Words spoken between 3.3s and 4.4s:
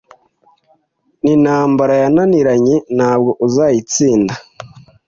uzayitsinda,